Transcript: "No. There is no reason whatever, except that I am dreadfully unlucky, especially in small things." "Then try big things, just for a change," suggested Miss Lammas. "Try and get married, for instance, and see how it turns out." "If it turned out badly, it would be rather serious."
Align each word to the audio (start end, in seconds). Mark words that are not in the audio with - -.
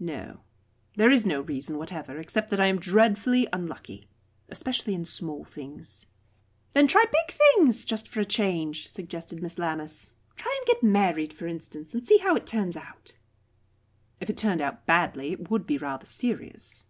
"No. 0.00 0.40
There 0.96 1.12
is 1.12 1.24
no 1.24 1.40
reason 1.40 1.78
whatever, 1.78 2.18
except 2.18 2.50
that 2.50 2.58
I 2.58 2.66
am 2.66 2.80
dreadfully 2.80 3.46
unlucky, 3.52 4.08
especially 4.48 4.92
in 4.92 5.04
small 5.04 5.44
things." 5.44 6.06
"Then 6.72 6.88
try 6.88 7.04
big 7.04 7.36
things, 7.36 7.84
just 7.84 8.08
for 8.08 8.18
a 8.18 8.24
change," 8.24 8.88
suggested 8.88 9.40
Miss 9.40 9.56
Lammas. 9.56 10.14
"Try 10.34 10.52
and 10.58 10.66
get 10.66 10.82
married, 10.82 11.32
for 11.32 11.46
instance, 11.46 11.94
and 11.94 12.04
see 12.04 12.18
how 12.18 12.34
it 12.34 12.44
turns 12.44 12.76
out." 12.76 13.18
"If 14.18 14.28
it 14.28 14.36
turned 14.36 14.60
out 14.60 14.84
badly, 14.84 15.30
it 15.30 15.48
would 15.48 15.64
be 15.64 15.78
rather 15.78 16.06
serious." 16.06 16.86